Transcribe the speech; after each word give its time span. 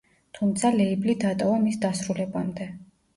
თუმცა, 0.35 0.69
ლეიბლი 0.79 1.13
დატოვა 1.23 1.59
მის 1.65 1.77
დასრულებამდე. 1.83 2.69